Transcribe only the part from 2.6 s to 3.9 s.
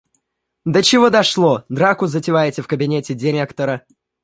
в кабинете директора.